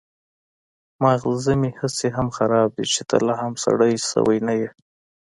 ماغزه 1.03 1.53
مې 1.59 1.69
هسې 1.79 2.07
هم 2.17 2.27
خراب 2.37 2.69
دي 2.77 2.85
چې 2.93 3.01
ته 3.09 3.17
لا 3.27 3.35
هم 3.41 3.53
سړی 3.65 3.93
شوی 4.09 4.37
نه 4.47 4.53
يې. 4.59 4.69